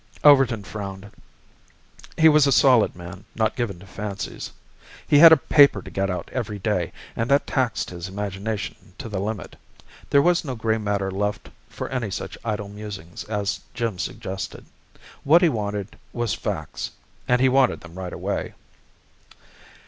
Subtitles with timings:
[0.23, 1.11] Overton frowned.
[2.17, 4.51] He was a solid man, not given to fancies.
[5.07, 9.07] He had a paper to get out every day and that taxed his imagination to
[9.07, 9.55] the limit.
[10.09, 14.65] There was no gray matter left for any such idle musings as Jim suggested.
[15.23, 16.89] What he wanted was facts,
[17.27, 18.55] and he wanted them right away.